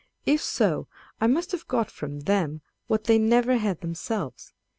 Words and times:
If 0.25 0.41
so, 0.41 0.87
I 1.21 1.27
must 1.27 1.51
have 1.51 1.67
got 1.67 1.91
from 1.91 2.21
them 2.21 2.61
what 2.87 3.03
they 3.03 3.19
never 3.19 3.57
had 3.57 3.81
themselves. 3.81 4.51